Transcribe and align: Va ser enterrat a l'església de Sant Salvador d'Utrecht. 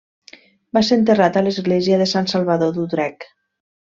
Va 0.77 0.81
ser 0.87 0.95
enterrat 1.01 1.37
a 1.37 1.43
l'església 1.49 1.99
de 2.03 2.07
Sant 2.13 2.31
Salvador 2.35 2.73
d'Utrecht. 2.79 3.29